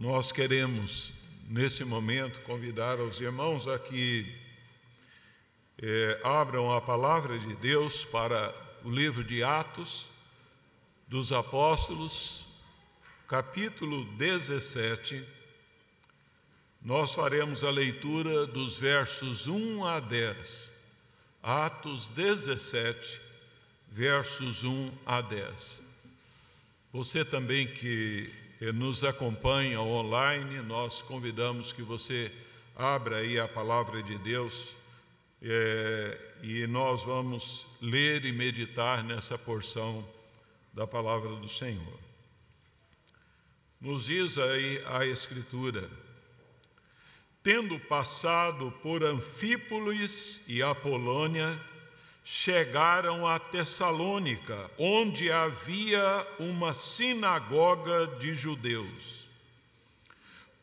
[0.00, 1.12] nós queremos,
[1.46, 4.34] nesse momento, convidar os irmãos a que
[5.76, 10.06] é, abram a palavra de Deus para o livro de Atos
[11.06, 12.46] dos Apóstolos,
[13.28, 15.22] capítulo 17.
[16.80, 20.72] Nós faremos a leitura dos versos 1 a 10.
[21.42, 23.20] Atos 17,
[23.92, 25.82] versos 1 a 10.
[26.90, 28.40] Você também que
[28.74, 32.30] nos acompanha online, nós convidamos que você
[32.76, 34.76] abra aí a palavra de Deus
[35.42, 40.06] é, e nós vamos ler e meditar nessa porção
[40.74, 41.98] da palavra do Senhor.
[43.80, 45.90] Nos diz aí a Escritura,
[47.42, 51.58] tendo passado por Anfípolis e Apolônia,
[52.24, 59.26] chegaram a Tessalônica, onde havia uma sinagoga de judeus.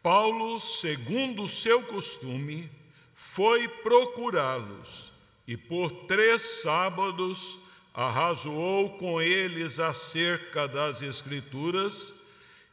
[0.02, 2.70] Paulo, segundo seu costume,
[3.16, 5.12] foi procurá-los
[5.48, 7.60] e por três sábados
[7.94, 12.14] arrazoou com eles acerca das Escrituras,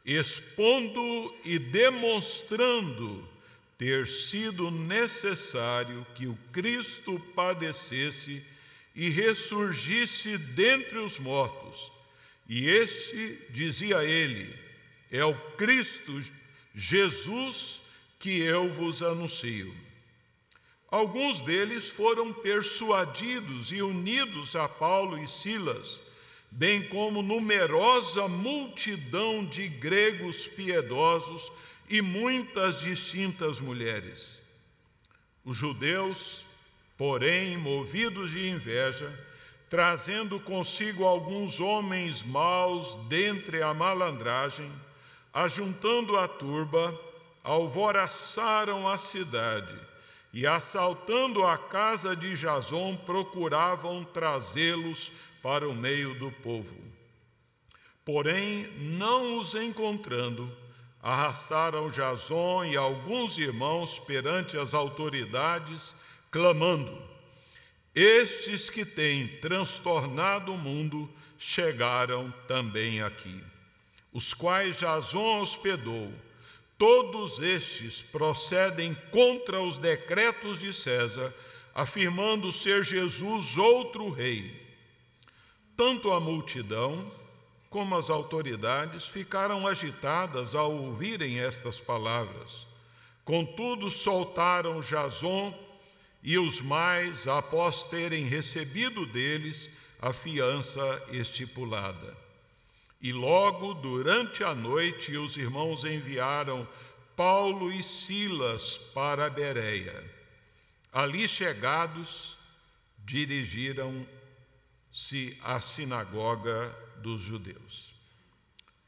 [0.05, 3.27] expondo e demonstrando
[3.77, 8.45] ter sido necessário que o Cristo padecesse
[8.95, 11.91] e ressurgisse dentre os mortos.
[12.47, 14.57] E este, dizia ele,
[15.11, 16.21] é o Cristo
[16.73, 17.81] Jesus
[18.19, 19.75] que eu vos anuncio.
[20.89, 26.01] Alguns deles foram persuadidos e unidos a Paulo e Silas,
[26.49, 31.51] bem como numerosa multidão de gregos piedosos
[31.89, 34.41] e muitas distintas mulheres.
[35.43, 36.44] Os judeus,
[36.97, 39.11] porém, movidos de inveja,
[39.69, 44.71] trazendo consigo alguns homens maus dentre a malandragem,
[45.33, 46.97] ajuntando a turba,
[47.43, 49.75] alvoraçaram a cidade
[50.33, 56.75] e, assaltando a casa de Jason, procuravam trazê-los para o meio do povo.
[58.03, 60.51] Porém, não os encontrando,
[61.01, 65.95] arrastaram Jason e alguns irmãos perante as autoridades,
[66.35, 67.01] clamando:
[67.95, 71.09] Estes que têm transtornado o mundo
[71.39, 73.41] chegaram também aqui,
[74.11, 76.11] os quais Jason hospedou.
[76.77, 81.33] Todos estes procedem contra os decretos de César,
[81.73, 84.61] afirmando ser Jesus outro rei.
[85.77, 87.09] Tanto a multidão
[87.69, 92.67] como as autoridades ficaram agitadas ao ouvirem estas palavras.
[93.23, 95.64] Contudo, soltaram Jason
[96.25, 99.69] e os mais após terem recebido deles
[100.01, 102.17] a fiança estipulada.
[102.99, 106.67] E logo durante a noite os irmãos enviaram
[107.15, 110.03] Paulo e Silas para Bereia.
[110.91, 112.39] Ali chegados,
[113.05, 114.07] dirigiram-se
[115.43, 117.93] à sinagoga dos judeus.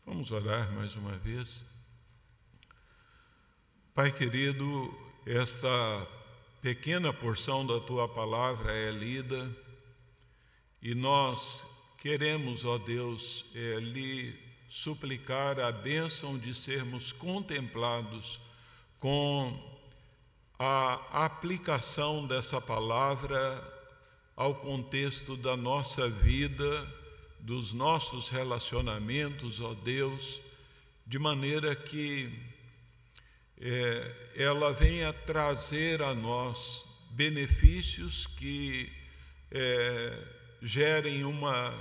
[0.04, 1.64] Vamos orar mais uma vez.
[3.94, 4.92] Pai querido,
[5.24, 6.17] esta
[6.68, 9.50] pequena porção da tua palavra é lida
[10.82, 11.66] e nós
[11.98, 18.42] queremos, ó Deus, é, lhe suplicar a bênção de sermos contemplados
[19.00, 19.58] com
[20.60, 23.64] a aplicação dessa palavra
[24.36, 26.86] ao contexto da nossa vida
[27.40, 30.42] dos nossos relacionamentos, ó Deus,
[31.06, 32.57] de maneira que
[33.60, 38.92] é, ela venha trazer a nós benefícios que
[39.52, 40.18] é,
[40.62, 41.74] gerem uma,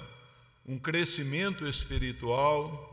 [0.67, 2.93] um crescimento espiritual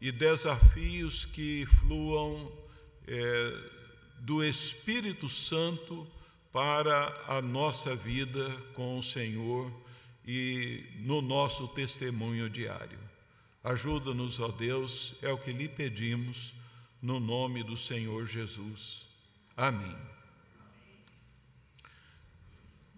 [0.00, 2.52] e desafios que fluam
[3.06, 3.58] é,
[4.18, 6.06] do Espírito Santo
[6.52, 9.70] para a nossa vida com o Senhor
[10.26, 12.98] e no nosso testemunho diário.
[13.62, 16.54] Ajuda-nos, ó Deus, é o que lhe pedimos,
[17.04, 19.06] no nome do Senhor Jesus.
[19.54, 19.94] Amém.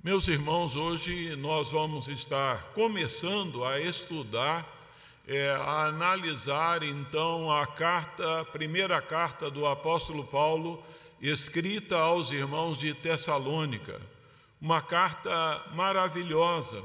[0.00, 4.64] Meus irmãos, hoje nós vamos estar começando a estudar,
[5.26, 10.86] é, a analisar então a carta, a primeira carta do apóstolo Paulo,
[11.20, 14.00] escrita aos irmãos de Tessalônica.
[14.60, 16.80] Uma carta maravilhosa,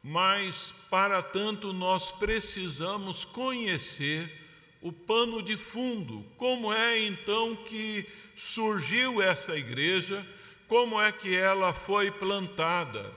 [0.00, 4.43] mas para tanto nós precisamos conhecer
[4.84, 10.24] o pano de fundo, como é então que surgiu esta igreja,
[10.68, 13.10] como é que ela foi plantada.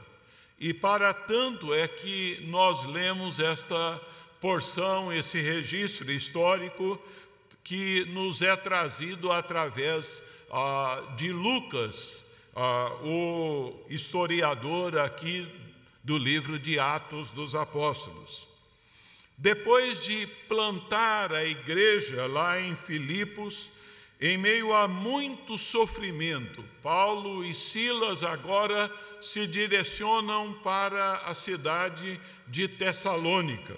[0.57, 4.01] E para tanto é que nós lemos esta
[4.39, 6.97] porção, esse registro histórico
[7.65, 12.25] que nos é trazido através ah, de Lucas,
[12.55, 15.45] ah, o historiador aqui
[16.01, 18.47] do livro de Atos dos Apóstolos.
[19.37, 23.71] Depois de plantar a igreja lá em Filipos,
[24.19, 28.91] em meio a muito sofrimento, Paulo e Silas agora
[29.21, 33.77] se direcionam para a cidade de Tessalônica.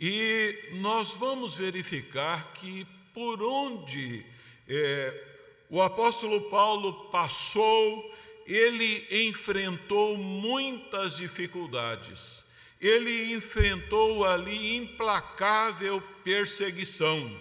[0.00, 2.84] E nós vamos verificar que
[3.14, 4.26] por onde
[4.68, 5.24] é,
[5.70, 8.12] o apóstolo Paulo passou,
[8.44, 12.41] ele enfrentou muitas dificuldades.
[12.82, 17.40] Ele enfrentou ali implacável perseguição.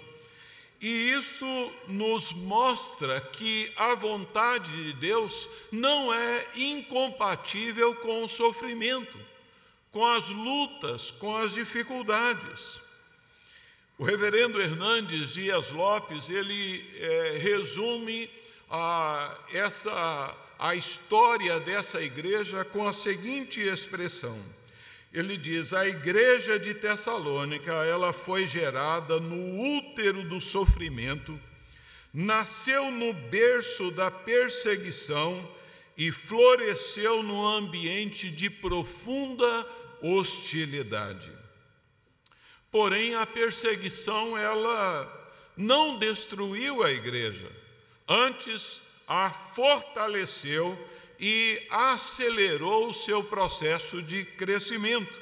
[0.79, 9.17] E isso nos mostra que a vontade de Deus não é incompatível com o sofrimento,
[9.91, 12.79] com as lutas, com as dificuldades.
[13.97, 18.27] O reverendo Hernandes Dias Lopes, ele é, resume
[18.67, 24.43] a, essa, a história dessa igreja com a seguinte expressão.
[25.13, 31.39] Ele diz: a igreja de Tessalônica, ela foi gerada no útero do sofrimento,
[32.13, 35.49] nasceu no berço da perseguição
[35.97, 39.67] e floresceu no ambiente de profunda
[40.01, 41.31] hostilidade.
[42.71, 45.19] Porém, a perseguição ela
[45.57, 47.51] não destruiu a igreja,
[48.07, 50.77] antes a fortaleceu
[51.21, 55.19] e acelerou o seu processo de crescimento.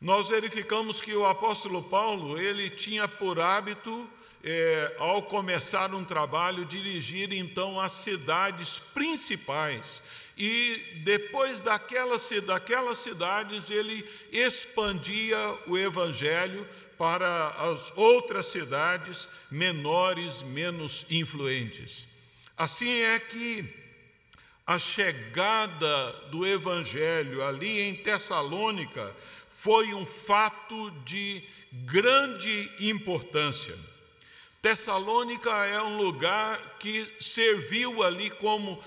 [0.00, 4.08] Nós verificamos que o apóstolo Paulo ele tinha por hábito,
[4.42, 10.00] é, ao começar um trabalho, dirigir então as cidades principais
[10.34, 15.36] e depois daquelas, daquelas cidades ele expandia
[15.66, 16.66] o evangelho
[16.96, 22.08] para as outras cidades menores, menos influentes.
[22.56, 23.79] Assim é que
[24.70, 29.12] a chegada do evangelho ali em Tessalônica
[29.50, 33.76] foi um fato de grande importância.
[34.62, 38.80] Tessalônica é um lugar que serviu ali como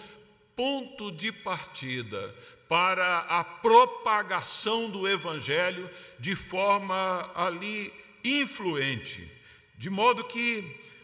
[0.56, 2.33] ponto de partida
[2.69, 7.94] para a propagação do Evangelho de forma ali
[8.24, 9.29] influente,
[9.77, 10.63] de modo que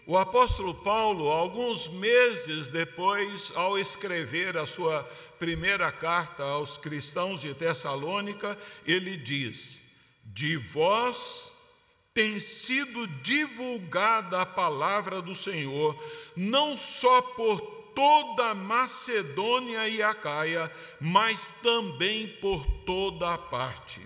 [0.09, 5.03] o apóstolo Paulo, alguns meses depois, ao escrever a sua
[5.37, 8.57] primeira carta aos cristãos de Tessalônica,
[8.87, 9.83] ele diz:
[10.25, 11.51] De vós
[12.11, 15.95] tem sido divulgada a palavra do Senhor,
[16.35, 17.61] não só por
[17.93, 24.01] toda Macedônia e Acaia, mas também por toda a parte.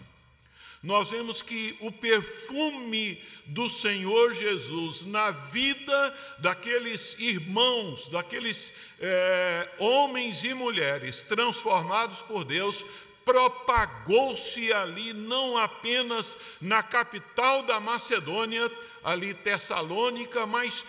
[0.84, 10.44] Nós vemos que o perfume do Senhor Jesus na vida daqueles irmãos, daqueles é, homens
[10.44, 12.86] e mulheres transformados por Deus,
[13.24, 18.70] propagou-se ali não apenas na capital da Macedônia,
[19.02, 20.84] ali Tessalônica, mas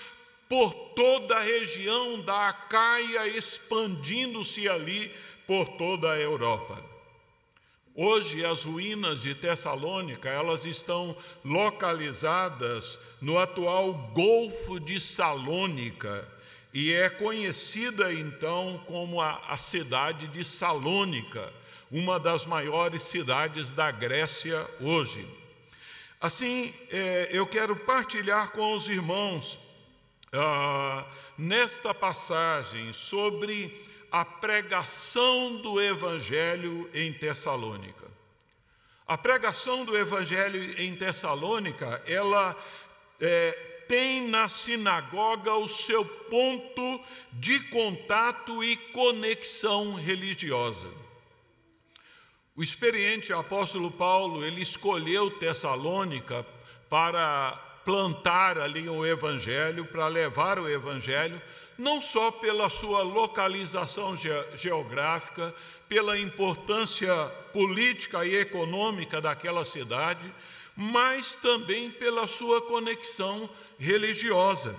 [0.48, 5.12] por toda a região da Acaia, expandindo-se ali
[5.46, 6.93] por toda a Europa.
[7.96, 16.28] Hoje as ruínas de Tessalônica, elas estão localizadas no atual Golfo de Salônica
[16.72, 21.52] e é conhecida então como a, a cidade de Salônica,
[21.88, 25.24] uma das maiores cidades da Grécia hoje.
[26.20, 29.56] Assim, é, eu quero partilhar com os irmãos
[30.32, 31.06] ah,
[31.38, 38.06] nesta passagem sobre a pregação do Evangelho em Tessalônica.
[39.08, 42.56] A pregação do Evangelho em Tessalônica, ela
[43.20, 43.50] é,
[43.88, 50.88] tem na sinagoga o seu ponto de contato e conexão religiosa.
[52.54, 56.46] O experiente apóstolo Paulo, ele escolheu Tessalônica
[56.88, 61.42] para plantar ali o Evangelho, para levar o Evangelho,
[61.76, 65.54] não só pela sua localização ge geográfica,
[65.88, 67.14] pela importância
[67.52, 70.32] política e econômica daquela cidade,
[70.76, 74.76] mas também pela sua conexão religiosa.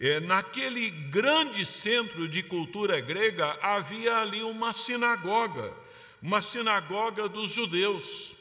[0.00, 5.72] É, naquele grande centro de cultura grega havia ali uma sinagoga,
[6.20, 8.32] uma sinagoga dos judeus.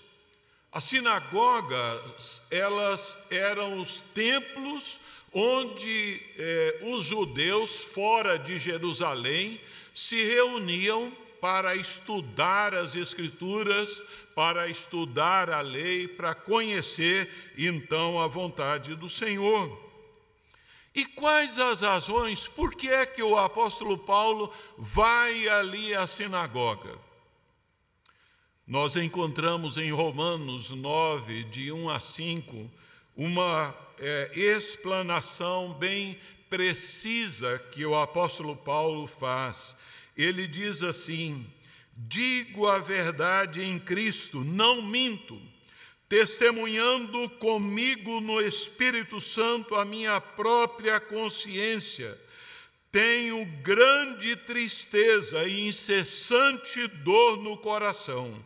[0.71, 4.99] As sinagogas, elas eram os templos
[5.33, 9.59] onde eh, os judeus fora de Jerusalém
[9.93, 14.03] se reuniam para estudar as Escrituras,
[14.35, 19.91] para estudar a lei, para conhecer então a vontade do Senhor.
[20.93, 22.47] E quais as razões?
[22.47, 26.99] Por que é que o apóstolo Paulo vai ali à sinagoga?
[28.67, 32.69] Nós encontramos em Romanos 9, de 1 a 5,
[33.15, 33.71] uma
[34.01, 36.17] é, explanação bem
[36.49, 39.75] precisa que o apóstolo Paulo faz.
[40.17, 41.45] Ele diz assim:
[41.95, 45.39] Digo a verdade em Cristo, não minto,
[46.09, 52.19] testemunhando comigo no Espírito Santo a minha própria consciência.
[52.91, 58.43] Tenho grande tristeza e incessante dor no coração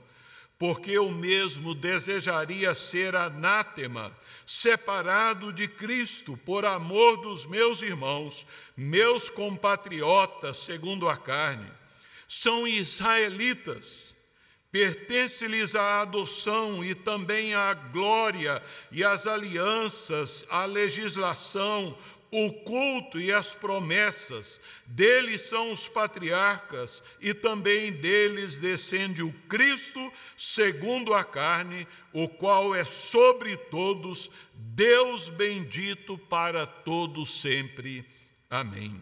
[0.57, 8.45] porque eu mesmo desejaria ser anátema, separado de Cristo por amor dos meus irmãos,
[8.75, 11.69] meus compatriotas, segundo a carne.
[12.27, 14.15] São israelitas,
[14.71, 21.97] pertence-lhes a adoção e também a glória e as alianças, a legislação,
[22.37, 30.11] o culto e as promessas, deles são os patriarcas, e também deles descende o Cristo,
[30.37, 38.05] segundo a carne, o qual é sobre todos, Deus bendito para todos sempre.
[38.49, 38.99] Amém.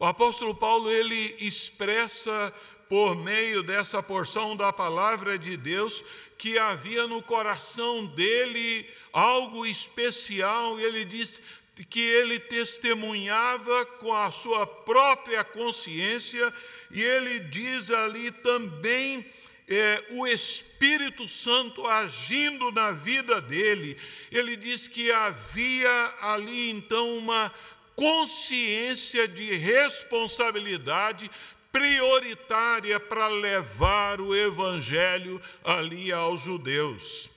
[0.00, 2.54] O apóstolo Paulo ele expressa
[2.88, 6.02] por meio dessa porção da palavra de Deus
[6.38, 11.40] que havia no coração dele algo especial, e ele diz:
[11.82, 16.52] que ele testemunhava com a sua própria consciência,
[16.90, 19.26] e ele diz ali também
[19.66, 23.96] é, o Espírito Santo agindo na vida dele.
[24.30, 27.52] Ele diz que havia ali então uma
[27.96, 31.30] consciência de responsabilidade
[31.72, 37.30] prioritária para levar o Evangelho ali aos judeus.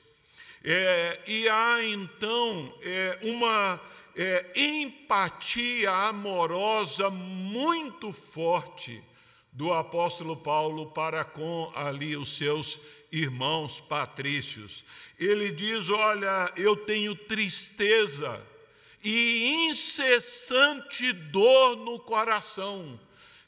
[0.63, 3.79] É, e há então é, uma
[4.17, 9.03] é, empatia amorosa muito forte
[9.53, 12.79] do apóstolo Paulo para com ali os seus
[13.11, 14.83] irmãos patrícios.
[15.19, 18.41] Ele diz: Olha, eu tenho tristeza
[19.03, 22.99] e incessante dor no coração.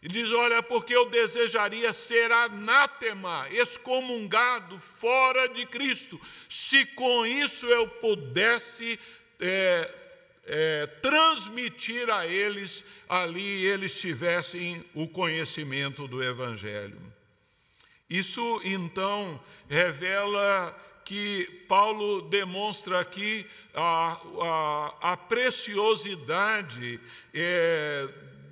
[0.03, 7.65] E diz: Olha, porque eu desejaria ser anátema, excomungado, fora de Cristo, se com isso
[7.65, 8.99] eu pudesse
[9.39, 10.08] é,
[10.49, 16.99] é, transmitir a eles, ali eles tivessem o conhecimento do Evangelho.
[18.09, 19.39] Isso então
[19.69, 20.75] revela
[21.05, 26.99] que Paulo demonstra aqui a, a, a preciosidade
[27.33, 28.07] é,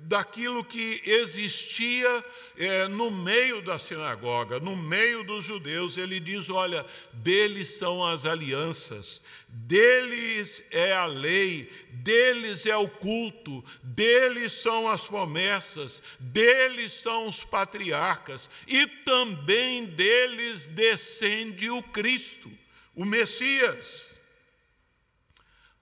[0.08, 2.24] daquilo que existia
[2.56, 5.98] é, no meio da sinagoga, no meio dos judeus.
[5.98, 13.62] Ele diz: olha, deles são as alianças, deles é a lei, deles é o culto,
[13.82, 22.50] deles são as promessas, deles são os patriarcas, e também deles descende o Cristo,
[22.96, 24.07] o Messias.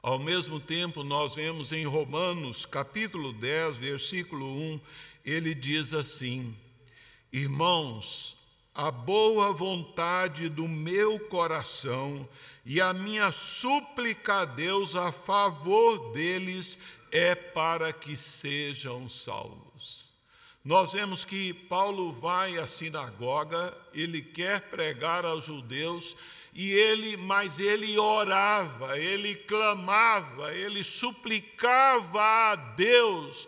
[0.07, 4.81] Ao mesmo tempo, nós vemos em Romanos, capítulo 10, versículo 1,
[5.25, 6.57] ele diz assim:
[7.33, 8.37] Irmãos,
[8.73, 12.29] a boa vontade do meu coração
[12.65, 16.79] e a minha súplica a Deus a favor deles
[17.11, 20.13] é para que sejam salvos.
[20.65, 26.17] Nós vemos que Paulo vai à sinagoga, ele quer pregar aos judeus
[26.59, 33.47] e ele, mas ele orava, ele clamava, ele suplicava a Deus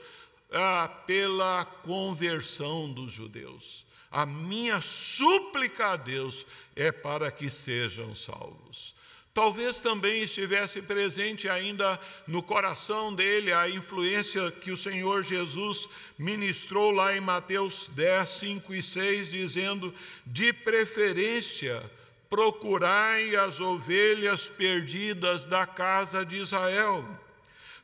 [0.52, 3.86] ah, pela conversão dos judeus.
[4.10, 6.44] A minha súplica a Deus
[6.76, 8.94] é para que sejam salvos.
[9.32, 15.88] Talvez também estivesse presente ainda no coração dele a influência que o Senhor Jesus
[16.18, 19.94] ministrou lá em Mateus 10, 5 e 6, dizendo:
[20.26, 21.90] de preferência
[22.28, 27.04] procurai as ovelhas perdidas da casa de Israel.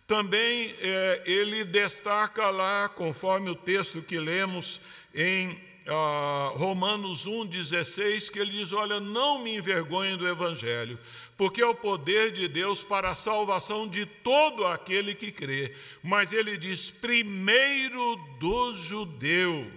[0.07, 4.81] Também é, ele destaca lá, conforme o texto que lemos
[5.15, 10.99] em ah, Romanos 1,16, que ele diz: Olha, não me envergonhe do Evangelho,
[11.37, 15.75] porque é o poder de Deus para a salvação de todo aquele que crê.
[16.03, 19.71] Mas ele diz: primeiro do judeu.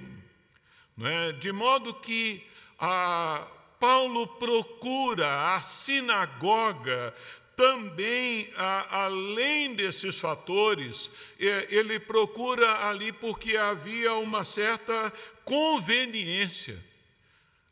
[1.01, 1.31] é?
[1.33, 2.45] De modo que
[2.79, 3.47] a,
[3.79, 7.13] Paulo procura a sinagoga
[7.55, 15.11] também, a, além desses fatores, ele procura ali porque havia uma certa
[15.43, 16.77] conveniência.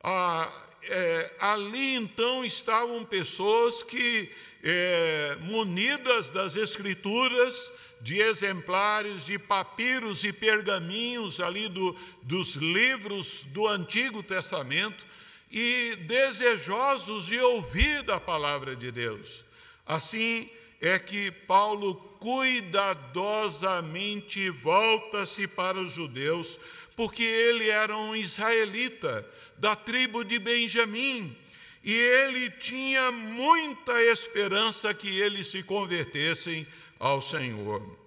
[0.04, 4.32] Ah, é, ali então estavam pessoas que,
[4.64, 7.72] é, munidas das Escrituras,
[8.02, 15.06] de exemplares de papiros e pergaminhos ali do, dos livros do Antigo Testamento
[15.56, 19.46] e desejosos de ouvir da palavra de Deus.
[19.86, 20.50] Assim
[20.82, 26.60] é que Paulo cuidadosamente volta-se para os judeus,
[26.94, 29.26] porque ele era um israelita
[29.58, 31.34] da tribo de Benjamim,
[31.82, 36.68] e ele tinha muita esperança que eles se convertessem
[37.00, 37.98] ao Senhor.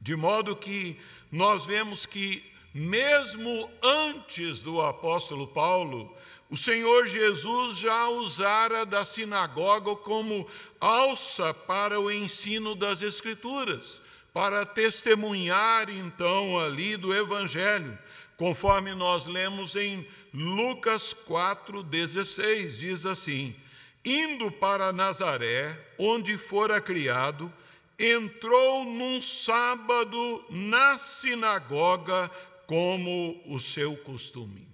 [0.00, 0.98] De modo que
[1.30, 2.42] nós vemos que,
[2.74, 6.12] mesmo antes do apóstolo Paulo,
[6.50, 10.46] o Senhor Jesus já usara da sinagoga como
[10.80, 14.00] alça para o ensino das Escrituras,
[14.32, 17.98] para testemunhar então ali do Evangelho,
[18.36, 23.54] conforme nós lemos em Lucas 4,16, diz assim:
[24.04, 27.52] Indo para Nazaré, onde fora criado,
[27.98, 32.30] entrou num sábado na sinagoga,
[32.66, 34.73] como o seu costume.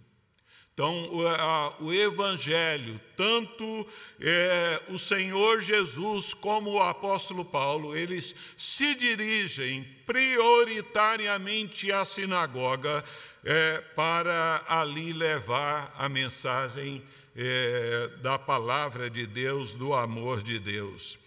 [0.81, 3.87] Então, o, a, o Evangelho, tanto
[4.19, 13.05] é, o Senhor Jesus como o apóstolo Paulo, eles se dirigem prioritariamente à sinagoga
[13.45, 17.03] é, para ali levar a mensagem
[17.37, 21.19] é, da palavra de Deus, do amor de Deus.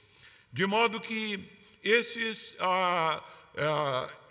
[0.51, 1.47] De modo que
[1.83, 2.57] esses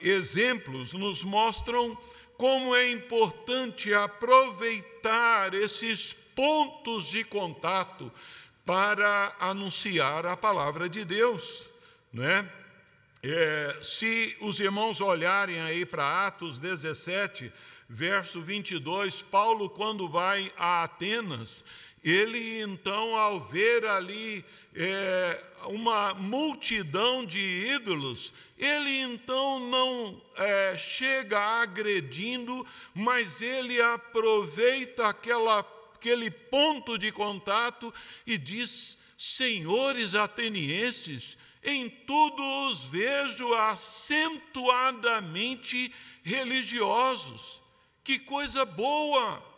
[0.00, 1.96] exemplos nos mostram
[2.42, 8.12] como é importante aproveitar esses pontos de contato
[8.66, 11.70] para anunciar a palavra de Deus,
[12.12, 12.50] né?
[13.22, 17.52] É, se os irmãos olharem aí para Atos 17,
[17.88, 21.62] verso 22, Paulo, quando vai a Atenas,
[22.04, 24.44] ele então, ao ver ali
[24.74, 35.60] é, uma multidão de ídolos, ele então não é, chega agredindo, mas ele aproveita aquela,
[35.94, 37.94] aquele ponto de contato
[38.26, 47.60] e diz: Senhores atenienses, em tudo os vejo acentuadamente religiosos.
[48.02, 49.51] Que coisa boa!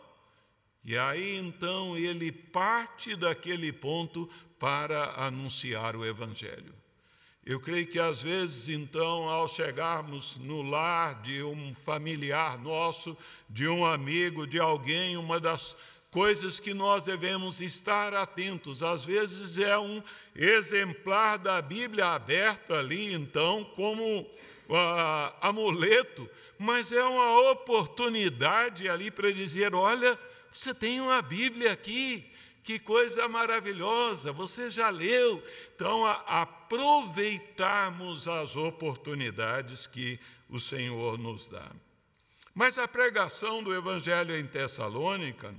[0.85, 6.73] E aí então ele parte daquele ponto para anunciar o Evangelho.
[7.43, 13.15] Eu creio que às vezes, então, ao chegarmos no lar de um familiar nosso,
[13.47, 15.77] de um amigo, de alguém, uma das
[16.09, 20.01] coisas que nós devemos estar atentos, às vezes é um
[20.35, 29.31] exemplar da Bíblia aberta ali, então, como uh, amuleto, mas é uma oportunidade ali para
[29.31, 30.17] dizer: olha
[30.55, 32.25] você tem uma Bíblia aqui,
[32.63, 35.43] que coisa maravilhosa, você já leu.
[35.75, 41.69] Então, aproveitarmos as oportunidades que o Senhor nos dá.
[42.53, 45.53] Mas a pregação do Evangelho em Tessalônica,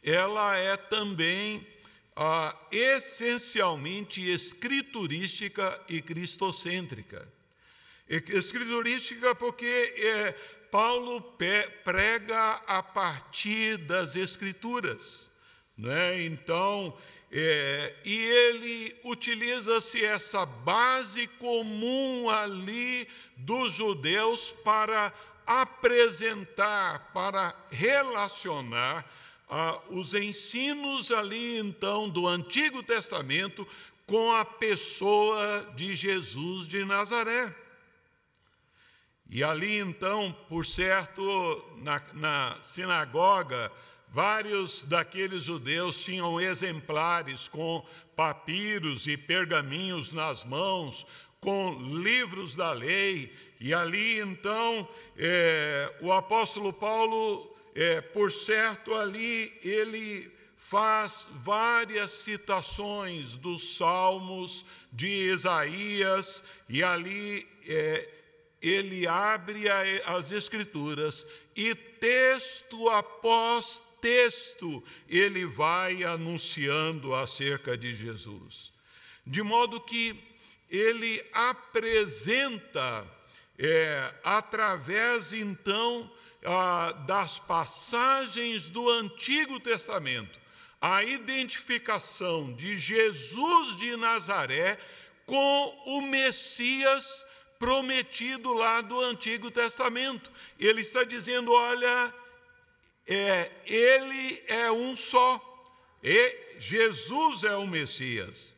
[0.00, 1.66] ela é também
[2.14, 7.26] ah, essencialmente escriturística e cristocêntrica.
[8.08, 10.34] Escriturística porque é,
[10.70, 11.20] Paulo
[11.84, 15.30] prega a partir das Escrituras.
[15.76, 16.24] Né?
[16.24, 16.96] Então,
[17.30, 25.12] é, e ele utiliza-se essa base comum ali dos judeus para
[25.46, 29.04] apresentar, para relacionar
[29.48, 33.66] ah, os ensinos ali então do Antigo Testamento
[34.06, 37.54] com a pessoa de Jesus de Nazaré.
[39.30, 43.70] E ali então, por certo, na, na sinagoga,
[44.08, 47.84] vários daqueles judeus tinham exemplares com
[48.16, 51.06] papiros e pergaminhos nas mãos,
[51.40, 59.56] com livros da lei, e ali então é, o apóstolo Paulo, é, por certo, ali
[59.62, 68.17] ele faz várias citações dos salmos de Isaías, e ali é,
[68.60, 69.64] ele abre
[70.04, 78.72] as Escrituras e texto após texto ele vai anunciando acerca de Jesus.
[79.26, 80.16] De modo que
[80.70, 83.06] ele apresenta,
[83.58, 86.10] é, através então
[87.06, 90.38] das passagens do Antigo Testamento,
[90.80, 94.78] a identificação de Jesus de Nazaré
[95.26, 97.26] com o Messias
[97.58, 100.30] prometido lá do Antigo Testamento.
[100.58, 102.14] Ele está dizendo: olha,
[103.06, 105.42] é, ele é um só,
[106.02, 108.56] e Jesus é o Messias.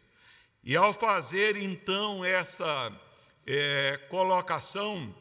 [0.62, 2.92] E ao fazer então essa
[3.46, 5.14] é, colocação,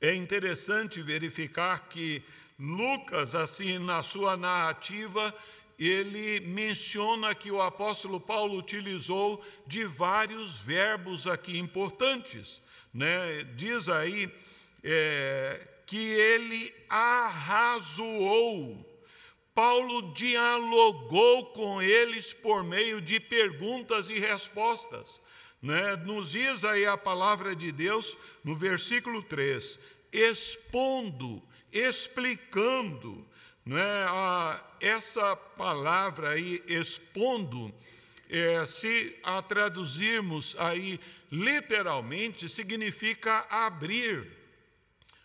[0.00, 2.22] é interessante verificar que
[2.58, 5.34] Lucas, assim, na sua narrativa,
[5.78, 12.62] ele menciona que o apóstolo Paulo utilizou de vários verbos aqui importantes.
[12.92, 13.44] Né?
[13.54, 14.32] Diz aí
[14.82, 18.88] é, que ele arrazoou.
[19.54, 25.20] Paulo dialogou com eles por meio de perguntas e respostas.
[25.60, 25.94] Né?
[25.96, 29.78] Nos diz aí a palavra de Deus no versículo 3:
[30.12, 33.26] expondo, explicando,
[33.66, 34.06] é?
[34.08, 37.72] Ah, essa palavra aí, expondo,
[38.32, 40.98] é, se a traduzirmos aí
[41.30, 44.26] literalmente, significa abrir.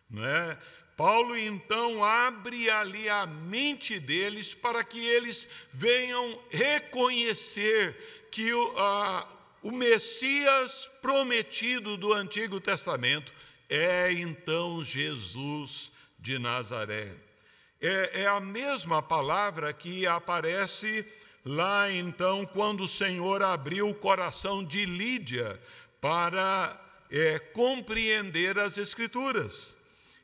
[0.10, 0.58] Não é?
[0.96, 9.28] Paulo então abre ali a mente deles para que eles venham reconhecer que o, a,
[9.62, 13.34] o Messias prometido do Antigo Testamento
[13.70, 17.28] é então Jesus de Nazaré
[17.82, 21.06] é, é a mesma palavra que aparece
[21.48, 25.60] lá então, quando o Senhor abriu o coração de Lídia
[26.02, 26.80] para
[27.10, 29.76] é, compreender as Escrituras.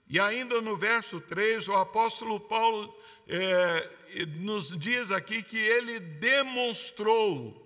[0.08, 2.94] E ainda no verso 3, o apóstolo Paulo
[3.28, 3.90] é,
[4.38, 7.62] nos diz aqui que ele demonstrou.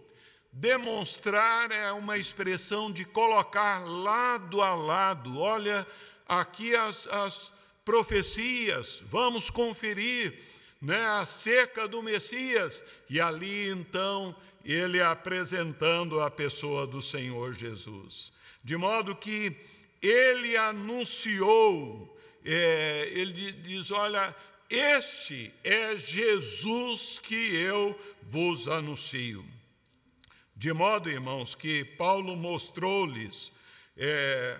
[0.51, 5.39] Demonstrar é uma expressão de colocar lado a lado.
[5.39, 5.85] Olha,
[6.27, 10.39] aqui as, as profecias, vamos conferir
[10.81, 12.83] né, acerca do Messias.
[13.09, 18.31] E ali então ele apresentando a pessoa do Senhor Jesus.
[18.63, 19.55] De modo que
[20.01, 24.35] ele anunciou, é, ele diz: Olha,
[24.69, 29.45] este é Jesus que eu vos anuncio.
[30.55, 33.51] De modo, irmãos, que Paulo mostrou-lhes.
[33.95, 34.59] É,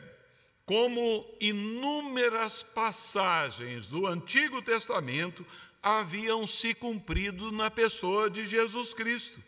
[0.68, 5.48] como inúmeras passagens do Antigo Testamento
[5.82, 9.42] haviam se cumprido na pessoa de Jesus Cristo.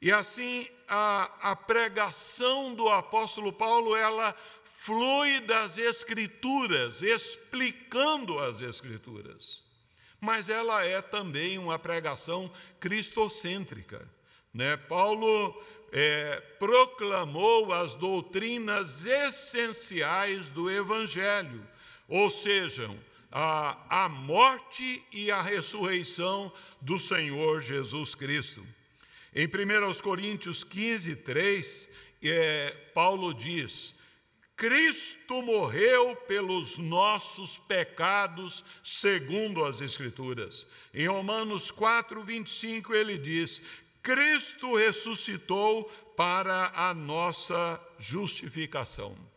[0.00, 9.64] E assim a, a pregação do apóstolo Paulo ela flui das Escrituras, explicando as Escrituras.
[10.20, 14.08] Mas ela é também uma pregação cristocêntrica.
[14.52, 14.76] Né?
[14.76, 21.66] Paulo é, proclamou as doutrinas essenciais do Evangelho,
[22.08, 22.90] ou seja,
[23.32, 28.64] a, a morte e a ressurreição do Senhor Jesus Cristo.
[29.34, 31.88] Em 1 Coríntios 15, 3,
[32.22, 33.94] é, Paulo diz:
[34.54, 40.66] Cristo morreu pelos nossos pecados, segundo as Escrituras.
[40.92, 43.62] Em Romanos 4, 25, ele diz:
[44.02, 45.84] Cristo ressuscitou
[46.16, 49.31] para a nossa justificação.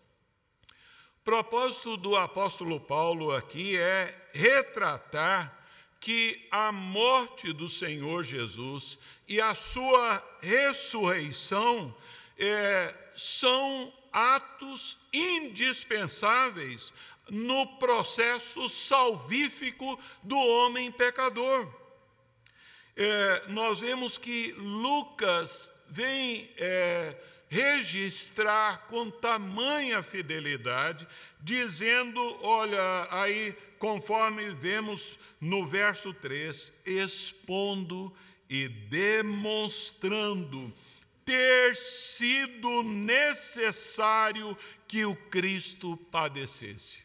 [1.26, 5.52] Propósito do apóstolo Paulo aqui é retratar
[6.00, 11.92] que a morte do Senhor Jesus e a sua ressurreição
[12.38, 16.94] é, são atos indispensáveis
[17.28, 21.68] no processo salvífico do homem pecador.
[22.96, 27.18] É, nós vemos que Lucas vem é,
[27.56, 31.08] registrar com tamanha fidelidade,
[31.40, 38.14] dizendo: olha, aí, conforme vemos no verso 3, expondo
[38.50, 40.74] e demonstrando
[41.24, 47.04] ter sido necessário que o Cristo padecesse.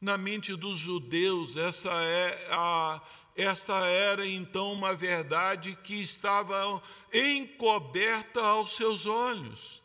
[0.00, 3.02] Na mente dos judeus, essa é a,
[3.36, 9.82] esta era então uma verdade que estava encoberta aos seus olhos.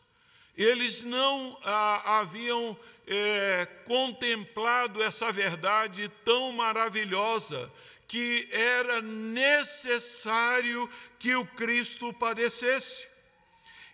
[0.56, 7.70] Eles não ah, haviam é, contemplado essa verdade tão maravilhosa
[8.08, 10.88] que era necessário
[11.18, 13.08] que o Cristo padecesse.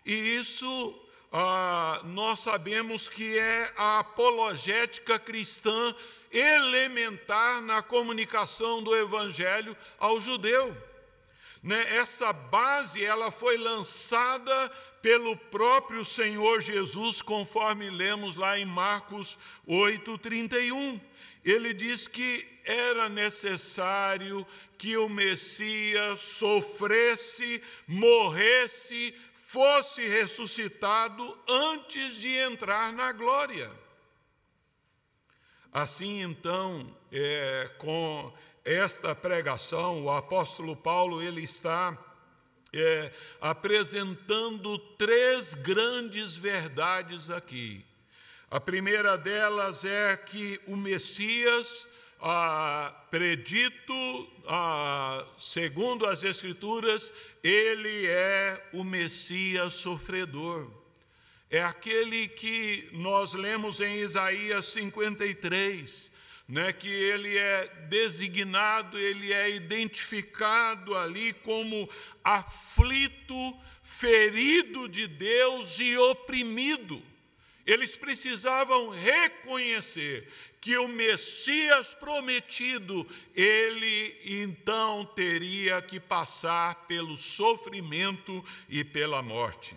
[0.05, 5.95] E isso ah, nós sabemos que é a apologética cristã
[6.31, 10.75] elementar na comunicação do evangelho ao judeu.
[11.61, 11.95] Né?
[11.95, 14.69] Essa base ela foi lançada
[15.01, 19.37] pelo próprio Senhor Jesus, conforme lemos lá em Marcos
[19.67, 20.99] 8:31.
[21.43, 24.45] Ele diz que era necessário
[24.77, 33.71] que o Messias sofresse, morresse, fosse ressuscitado antes de entrar na glória.
[35.71, 38.33] Assim, então, é, com
[38.65, 41.97] esta pregação, o apóstolo Paulo ele está
[42.73, 47.85] é, apresentando três grandes verdades aqui.
[48.49, 51.87] A primeira delas é que o Messias,
[52.19, 53.93] ah, predito
[54.47, 60.78] ah, segundo as Escrituras, ele é o Messias sofredor.
[61.51, 66.11] É aquele que nós lemos em Isaías 53,
[66.47, 71.89] né, que ele é designado, ele é identificado ali como
[72.23, 77.01] aflito, ferido de Deus e oprimido.
[77.65, 80.27] Eles precisavam reconhecer
[80.61, 89.75] que o Messias prometido, ele então teria que passar pelo sofrimento e pela morte.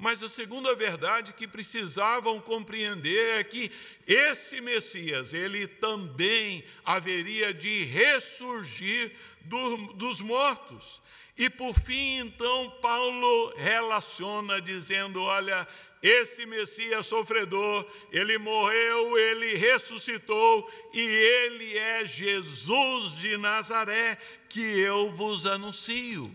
[0.00, 3.70] Mas a segunda verdade que precisavam compreender é que
[4.06, 11.02] esse Messias, ele também haveria de ressurgir do, dos mortos.
[11.36, 15.68] E por fim, então, Paulo relaciona dizendo: olha,
[16.02, 24.16] esse Messias sofredor, ele morreu, ele ressuscitou e ele é Jesus de Nazaré
[24.48, 26.34] que eu vos anuncio.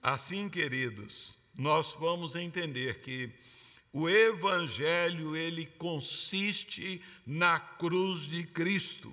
[0.00, 3.30] Assim, queridos, nós vamos entender que
[3.92, 9.12] o evangelho ele consiste na cruz de Cristo.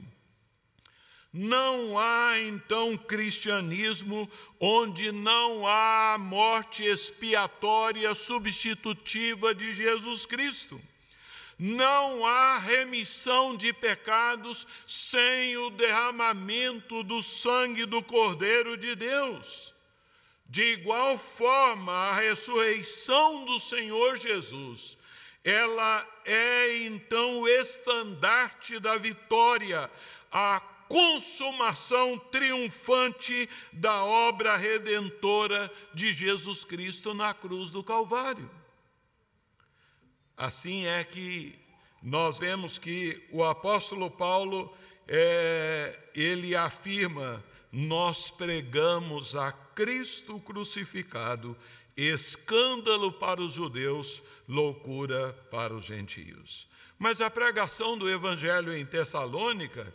[1.34, 4.32] Não há então cristianismo
[4.62, 10.82] onde não há morte expiatória substitutiva de Jesus Cristo.
[11.60, 19.76] Não há remissão de pecados sem o derramamento do sangue do Cordeiro de Deus.
[20.50, 24.98] De igual forma, a ressurreição do Senhor Jesus,
[25.44, 29.90] ela é então o estandarte da vitória,
[30.32, 38.50] a consumação triunfante da obra redentora de Jesus Cristo na cruz do Calvário.
[40.36, 41.60] Assim é que
[42.02, 44.74] nós vemos que o apóstolo Paulo
[45.08, 51.56] é, ele afirma: nós pregamos a Cristo crucificado,
[51.96, 56.68] escândalo para os judeus, loucura para os gentios.
[56.98, 59.94] Mas a pregação do evangelho em Tessalônica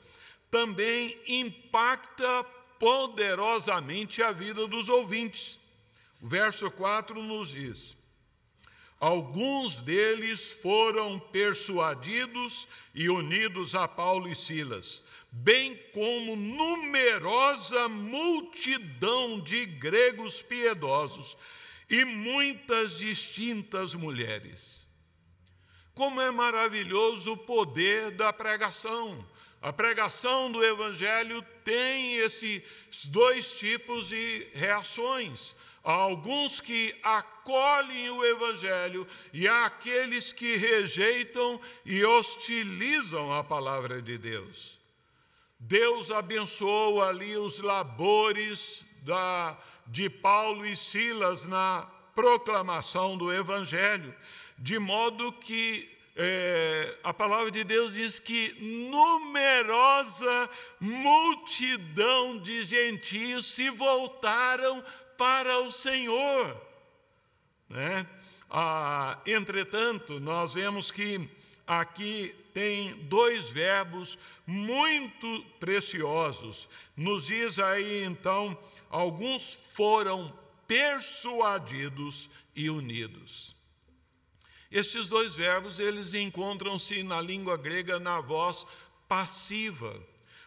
[0.51, 2.45] também impacta
[2.79, 5.59] poderosamente a vida dos ouvintes.
[6.21, 7.97] O verso 4 nos diz:
[9.03, 19.67] Alguns deles foram persuadidos e unidos a Paulo e Silas, bem como numerosa multidão de
[19.67, 21.37] gregos piedosos
[21.91, 24.87] e muitas distintas mulheres.
[25.95, 29.27] Como é maravilhoso o poder da pregação
[29.63, 32.65] a pregação do Evangelho tem esses
[33.05, 35.55] dois tipos de reações.
[35.85, 44.01] Há alguns que acolhem o Evangelho e há aqueles que rejeitam e hostilizam a palavra
[44.01, 44.79] de Deus.
[45.59, 54.15] Deus abençoou ali os labores da, de Paulo e Silas na proclamação do Evangelho,
[54.59, 58.55] de modo que é, a palavra de Deus diz que
[58.91, 64.85] numerosa multidão de gentios se voltaram
[65.23, 66.61] para o Senhor.
[67.69, 68.05] Né?
[68.51, 71.31] Ah, entretanto, nós vemos que
[71.65, 76.69] aqui tem dois verbos muito preciosos.
[76.97, 78.59] Nos diz aí então,
[78.91, 83.55] alguns foram persuadidos e unidos.
[84.73, 88.67] Estes dois verbos, eles encontram-se na língua grega na voz
[89.07, 90.05] passiva,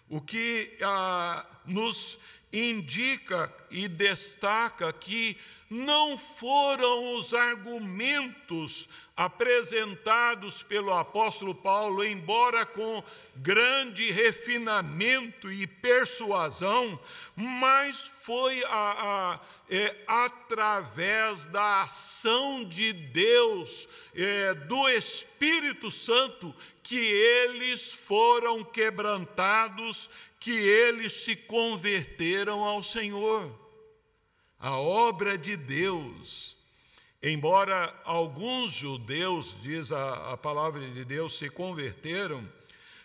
[0.09, 2.19] o que ah, nos
[2.55, 5.37] indica e destaca que
[5.69, 13.03] não foram os argumentos apresentados pelo apóstolo Paulo, embora com
[13.35, 16.99] grande refinamento e persuasão,
[17.35, 19.39] mas foi a, a,
[19.69, 30.09] é, através da ação de Deus, é, do Espírito Santo, que eles foram quebrantados,
[30.45, 33.51] que eles se converteram ao Senhor.
[34.59, 36.55] A obra de Deus,
[37.19, 42.47] embora alguns judeus, diz a, a palavra de Deus, se converteram,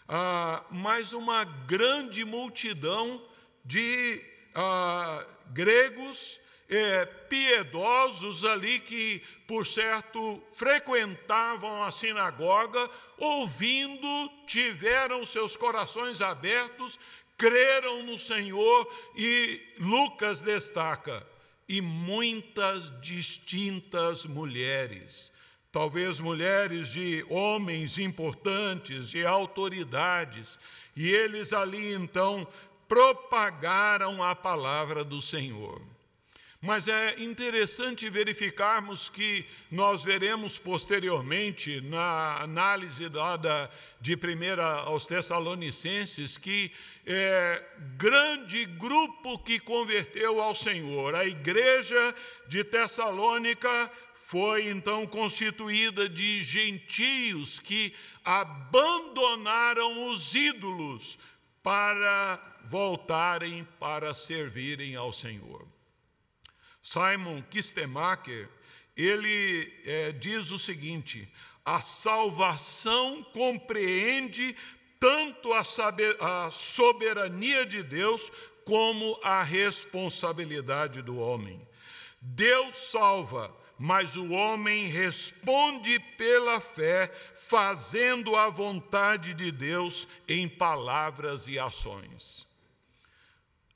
[0.07, 3.26] ah, mas uma grande multidão
[3.64, 4.22] de
[4.55, 6.38] ah, gregos
[6.70, 16.96] é, piedosos ali que, por certo, frequentavam a sinagoga, ouvindo, tiveram seus corações abertos,
[17.40, 21.26] creram no Senhor e Lucas destaca,
[21.66, 25.33] e muitas distintas mulheres.
[25.72, 30.59] Talvez mulheres de homens importantes, de autoridades,
[30.94, 32.46] e eles ali então
[32.87, 35.81] propagaram a palavra do Senhor.
[36.62, 46.36] Mas é interessante verificarmos que nós veremos posteriormente, na análise dada de primeira aos Tessalonicenses,
[46.36, 46.70] que
[47.06, 47.64] é,
[47.96, 51.14] grande grupo que converteu ao Senhor.
[51.14, 52.14] A igreja
[52.46, 61.18] de Tessalônica foi então constituída de gentios que abandonaram os ídolos
[61.62, 65.79] para voltarem para servirem ao Senhor.
[66.90, 68.48] Simon Kistemacher,
[68.96, 71.33] ele é, diz o seguinte:
[71.64, 74.57] a salvação compreende
[74.98, 78.33] tanto a, saber, a soberania de Deus
[78.64, 81.64] como a responsabilidade do homem.
[82.20, 91.46] Deus salva, mas o homem responde pela fé, fazendo a vontade de Deus em palavras
[91.46, 92.49] e ações.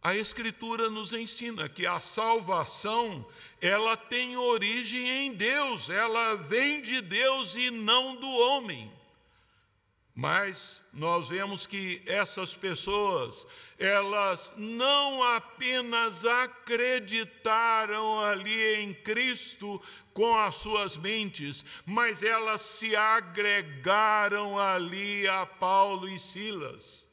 [0.05, 3.27] A Escritura nos ensina que a salvação,
[3.59, 8.93] ela tem origem em Deus, ela vem de Deus e não do homem.
[10.15, 13.47] Mas nós vemos que essas pessoas,
[13.79, 24.59] elas não apenas acreditaram ali em Cristo com as suas mentes, mas elas se agregaram
[24.59, 27.09] ali a Paulo e Silas.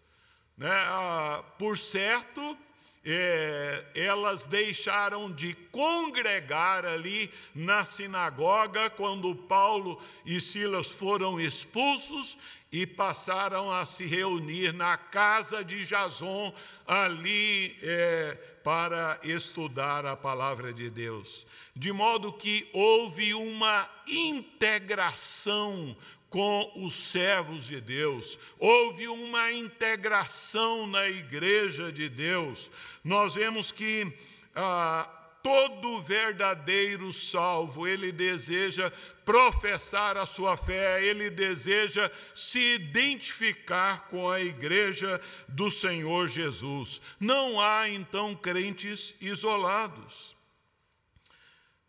[0.57, 0.69] Né?
[0.69, 2.57] Ah, por certo,
[3.03, 12.37] é, elas deixaram de congregar ali na sinagoga quando Paulo e Silas foram expulsos
[12.71, 16.53] e passaram a se reunir na casa de Jason
[16.87, 21.45] ali é, para estudar a palavra de Deus.
[21.75, 25.95] De modo que houve uma integração
[26.31, 32.71] com os servos de Deus, houve uma integração na igreja de Deus.
[33.03, 34.11] Nós vemos que
[34.55, 35.09] ah,
[35.43, 38.89] todo verdadeiro salvo, ele deseja
[39.25, 47.01] professar a sua fé, ele deseja se identificar com a igreja do Senhor Jesus.
[47.19, 50.33] Não há então crentes isolados.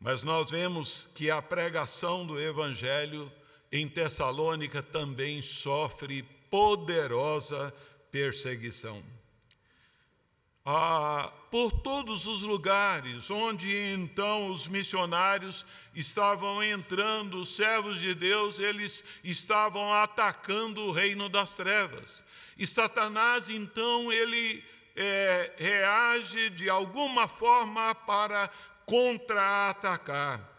[0.00, 3.30] Mas nós vemos que a pregação do evangelho
[3.72, 7.74] em Tessalônica também sofre poderosa
[8.10, 9.02] perseguição.
[10.64, 18.60] Ah, por todos os lugares onde então os missionários estavam entrando, os servos de Deus,
[18.60, 22.22] eles estavam atacando o reino das trevas.
[22.56, 24.62] E Satanás então ele
[24.94, 28.48] é, reage de alguma forma para
[28.84, 30.51] contra-atacar.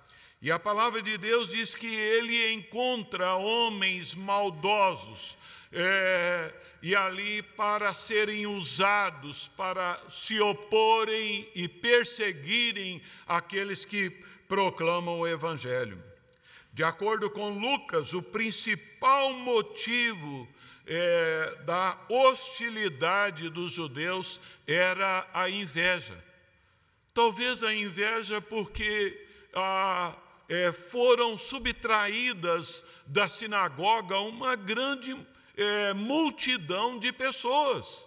[0.43, 5.37] E a palavra de Deus diz que ele encontra homens maldosos,
[5.71, 14.09] é, e ali para serem usados, para se oporem e perseguirem aqueles que
[14.45, 16.03] proclamam o Evangelho.
[16.73, 20.45] De acordo com Lucas, o principal motivo
[20.85, 26.21] é, da hostilidade dos judeus era a inveja.
[27.13, 30.17] Talvez a inveja porque a
[30.49, 35.15] é, foram subtraídas da sinagoga uma grande
[35.55, 38.03] é, multidão de pessoas,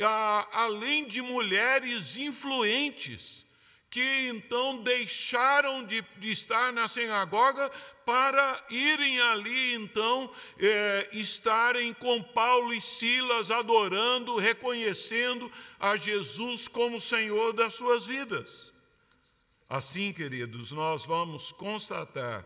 [0.00, 3.44] a, além de mulheres influentes,
[3.88, 7.68] que então deixaram de, de, estar na sinagoga
[8.06, 17.00] para irem ali, então, é, estarem com Paulo e Silas adorando, reconhecendo a Jesus como
[17.00, 18.72] Senhor das suas vidas.
[19.70, 22.44] Assim, queridos, nós vamos constatar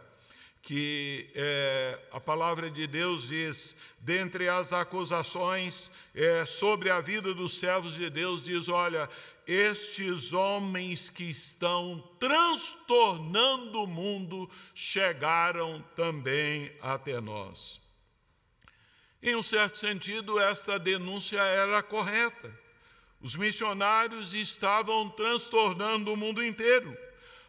[0.61, 7.57] que é, a palavra de Deus diz, dentre as acusações é, sobre a vida dos
[7.57, 9.09] servos de Deus, diz: olha,
[9.47, 17.81] estes homens que estão transtornando o mundo chegaram também até nós.
[19.23, 22.53] Em um certo sentido, esta denúncia era correta.
[23.19, 26.95] Os missionários estavam transtornando o mundo inteiro.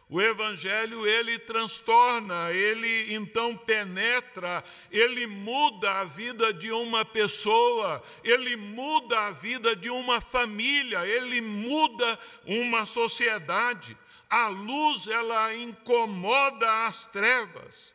[0.08, 8.54] O evangelho ele transtorna, ele então penetra, ele muda a vida de uma pessoa, ele
[8.54, 13.98] muda a vida de uma família, ele muda uma sociedade.
[14.30, 17.92] A luz ela incomoda as trevas.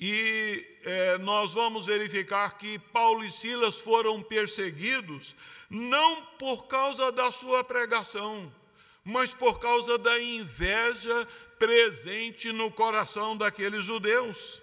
[0.00, 5.34] E é, nós vamos verificar que Paulo e Silas foram perseguidos
[5.68, 8.52] não por causa da sua pregação,
[9.04, 11.26] mas por causa da inveja
[11.58, 14.60] presente no coração daqueles judeus.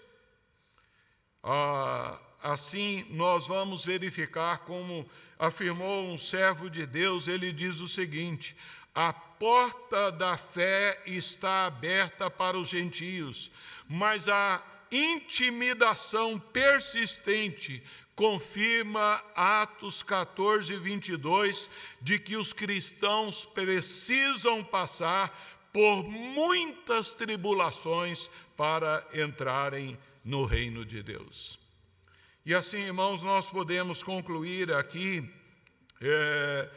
[1.44, 8.56] Ah, assim, nós vamos verificar como afirmou um servo de Deus, ele diz o seguinte:
[8.94, 13.52] a porta da fé está aberta para os gentios,
[13.88, 14.62] mas a
[14.92, 17.84] intimidação persistente
[18.20, 21.70] confirma Atos 14, 22,
[22.02, 25.32] de que os cristãos precisam passar
[25.72, 31.58] por muitas tribulações para entrarem no reino de Deus.
[32.46, 35.24] E assim, irmãos, nós podemos concluir aqui,
[36.02, 36.70] é,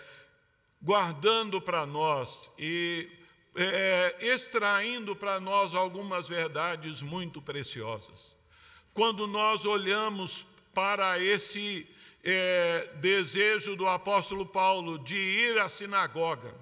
[0.81, 3.09] guardando para nós e
[3.55, 8.35] é, extraindo para nós algumas verdades muito preciosas.
[8.95, 11.87] Quando nós olhamos para esse
[12.25, 16.55] é, desejo do apóstolo Paulo de ir à sinagoga,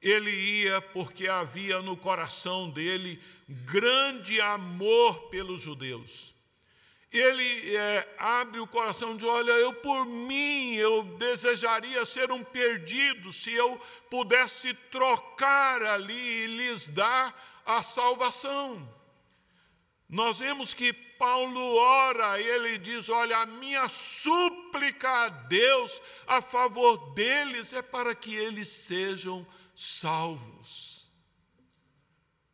[0.00, 6.34] ele ia porque havia no coração dele grande amor pelos judeus.
[7.12, 13.32] Ele é, abre o coração de olha, eu por mim, eu desejaria ser um perdido
[13.32, 18.88] se eu pudesse trocar ali e lhes dar a salvação.
[20.08, 26.42] Nós vemos que Paulo ora e ele diz: Olha, a minha súplica a Deus a
[26.42, 29.46] favor deles é para que eles sejam
[29.76, 31.01] salvos.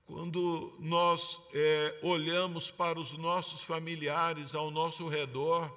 [0.09, 5.71] Quando nós é, olhamos para os nossos familiares ao nosso redor,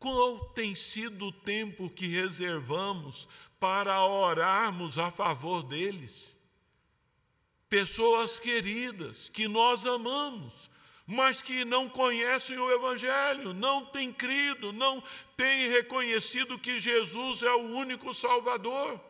[0.00, 3.28] qual tem sido o tempo que reservamos
[3.60, 6.36] para orarmos a favor deles?
[7.68, 10.68] Pessoas queridas que nós amamos,
[11.06, 15.00] mas que não conhecem o Evangelho, não têm crido, não
[15.36, 19.00] têm reconhecido que Jesus é o único Salvador.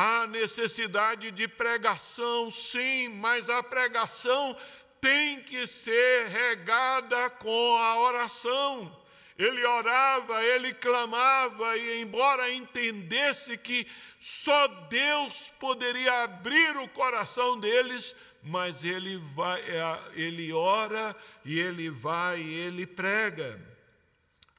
[0.00, 4.56] Há necessidade de pregação, sim, mas a pregação
[5.00, 8.96] tem que ser regada com a oração.
[9.36, 13.88] Ele orava, ele clamava, e embora entendesse que
[14.20, 21.12] só Deus poderia abrir o coração deles, mas ele vai, é, ele ora
[21.44, 23.60] e ele vai e ele prega.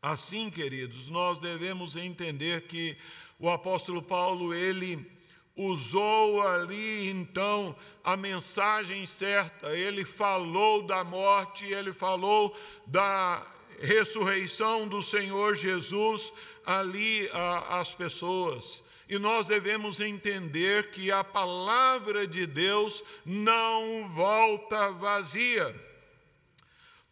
[0.02, 2.98] Assim, queridos, nós devemos entender que
[3.40, 5.18] o apóstolo Paulo, ele
[5.60, 12.58] usou ali então a mensagem certa, ele falou da morte, ele falou
[12.88, 13.46] da
[13.82, 16.32] ressurreição do Senhor Jesus
[16.66, 17.30] ali
[17.70, 18.82] às pessoas.
[19.10, 25.76] E nós devemos entender que a palavra de Deus não volta vazia.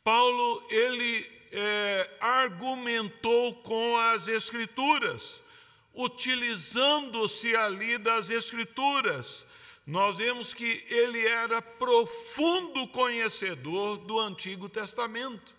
[0.05, 5.41] Paulo, ele é, argumentou com as Escrituras
[5.97, 9.43] utilizando-se ali das Escrituras.
[9.85, 15.55] Nós vemos que ele era profundo conhecedor do Antigo Testamento.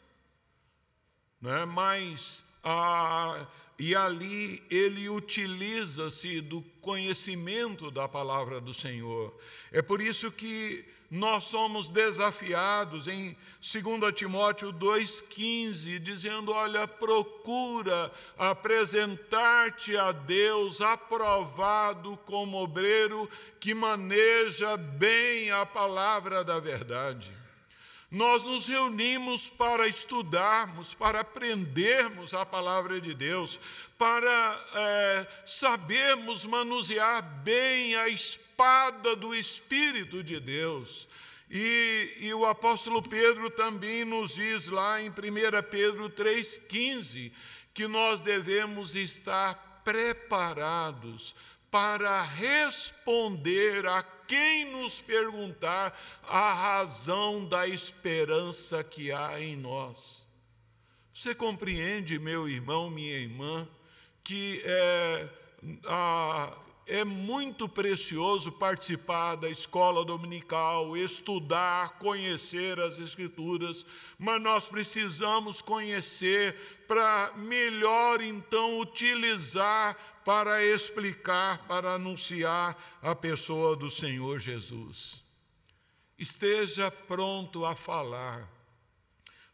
[1.41, 1.65] Né?
[1.65, 3.47] Mas, ah,
[3.79, 9.37] e ali ele utiliza-se do conhecimento da palavra do Senhor.
[9.73, 19.97] É por isso que nós somos desafiados em 2 Timóteo 2,15, dizendo: olha, procura apresentar-te
[19.97, 23.29] a Deus aprovado como obreiro
[23.59, 27.33] que maneja bem a palavra da verdade.
[28.11, 33.61] Nós nos reunimos para estudarmos, para aprendermos a palavra de Deus,
[33.99, 41.07] para é, sabermos manusear bem a espada do Espírito de Deus.
[41.51, 45.13] E, e, o apóstolo Pedro também nos diz lá em 1
[45.71, 47.33] Pedro 3,15
[47.75, 51.35] que nós devemos estar preparados
[51.71, 60.25] para responder a quem nos perguntar a razão da esperança que há em nós.
[61.13, 63.67] Você compreende, meu irmão, minha irmã,
[64.23, 65.29] que é,
[65.87, 66.53] a,
[66.87, 73.85] é muito precioso participar da escola dominical, estudar, conhecer as Escrituras,
[74.19, 76.55] mas nós precisamos conhecer
[76.87, 79.97] para melhor então utilizar
[80.29, 85.25] para explicar, para anunciar a pessoa do Senhor Jesus.
[86.19, 88.47] Esteja pronto a falar.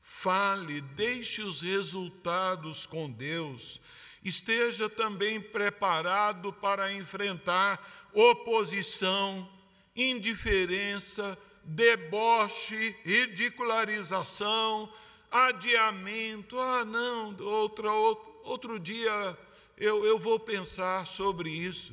[0.03, 3.81] Fale, deixe os resultados com Deus.
[4.25, 9.49] Esteja também preparado para enfrentar oposição,
[9.95, 14.93] indiferença, deboche, ridicularização,
[15.31, 16.59] adiamento.
[16.59, 19.39] Ah, não, outra, outro, outro dia
[19.77, 21.93] eu, eu vou pensar sobre isso.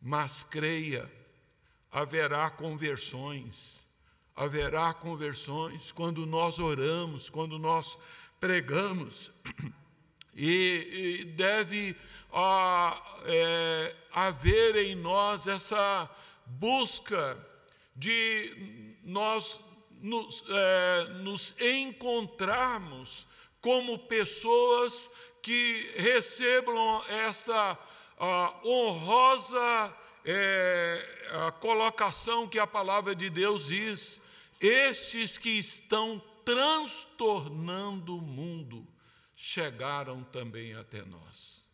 [0.00, 1.10] Mas creia,
[1.90, 3.86] haverá conversões,
[4.34, 7.98] haverá conversões quando nós oramos, quando nós
[8.38, 9.30] pregamos.
[10.32, 11.94] E, e deve
[12.32, 16.08] ah, é, haver em nós essa
[16.46, 17.36] busca
[17.96, 19.60] de nós
[20.00, 23.26] nos, é, nos encontrarmos
[23.60, 25.10] como pessoas
[25.42, 27.78] que recebam essa
[28.64, 31.02] honrosa é,
[31.60, 34.20] colocação que a palavra de Deus diz:
[34.60, 38.86] estes que estão transtornando o mundo
[39.34, 41.68] chegaram também até nós.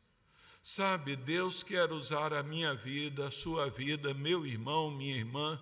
[0.63, 5.61] Sabe, Deus quer usar a minha vida, a sua vida, meu irmão, minha irmã,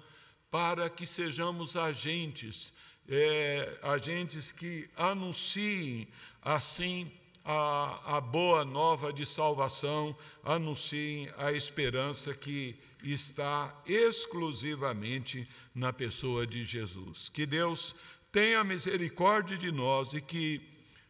[0.50, 2.72] para que sejamos agentes,
[3.06, 6.08] é, agentes que anunciem
[6.40, 7.12] assim
[7.44, 16.62] a, a boa nova de salvação, anunciem a esperança que está exclusivamente na pessoa de
[16.62, 17.28] Jesus.
[17.28, 17.94] Que Deus
[18.32, 20.60] tenha misericórdia de nós e que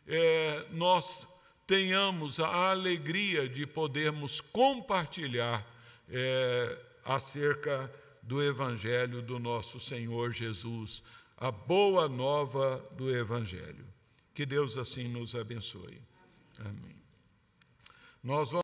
[0.07, 1.29] é, nós
[1.67, 5.65] tenhamos a alegria de podermos compartilhar
[6.11, 7.91] é, acerca
[8.23, 11.03] do Evangelho do nosso Senhor Jesus,
[11.37, 13.87] a boa nova do Evangelho.
[14.35, 16.03] Que Deus assim nos abençoe.
[16.61, 16.95] Amém.
[18.23, 18.63] Nós vamos